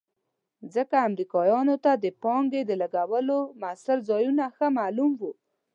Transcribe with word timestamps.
ځکه 0.75 0.95
امریکایانو 1.09 1.75
ته 1.83 1.91
د 2.03 2.05
پانګې 2.21 2.61
د 2.65 2.71
لګولو 2.81 3.39
مؤثر 3.61 3.97
ځایونه 4.09 4.43
ښه 4.55 4.67
معلوم 4.77 5.11
وو. 5.19 5.31